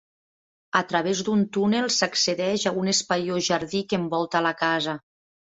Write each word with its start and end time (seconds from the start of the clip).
A 0.77 0.79
través 0.93 1.19
d'un 1.27 1.43
túnel 1.57 1.85
s'accedeix 1.97 2.65
a 2.71 2.73
un 2.85 2.91
espaiós 2.95 3.45
jardí 3.51 3.85
que 3.93 4.01
envolta 4.01 4.43
la 4.49 4.57
casa. 4.65 4.99